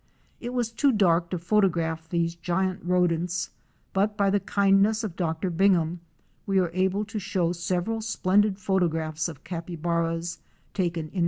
[0.39, 3.51] It was too dark to photograph these giant rodents,
[3.93, 5.51] but by the kindness of Dr.
[5.51, 5.99] Bingham
[6.47, 10.39] we are able to show several splendid photo graphs of Capybaras,
[10.73, 11.19] taken in their haunts.